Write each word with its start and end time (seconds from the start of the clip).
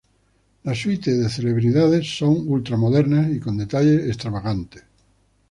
Las 0.63 0.79
suites 0.79 1.15
de 1.19 1.29
celebridades 1.29 2.07
son 2.17 2.45
ultra 2.47 2.75
modernas 2.75 3.29
y 3.31 3.39
con 3.39 3.55
detalles 3.55 4.07
extravagantes. 4.07 4.83